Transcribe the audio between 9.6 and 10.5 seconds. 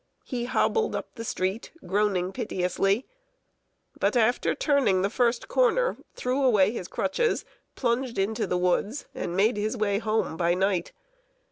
way home